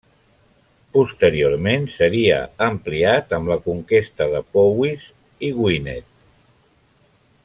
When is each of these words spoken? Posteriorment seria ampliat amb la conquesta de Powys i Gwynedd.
Posteriorment 0.95 1.85
seria 1.95 2.39
ampliat 2.69 3.37
amb 3.39 3.53
la 3.53 3.59
conquesta 3.67 4.29
de 4.35 4.43
Powys 4.57 5.05
i 5.49 5.53
Gwynedd. 5.61 6.09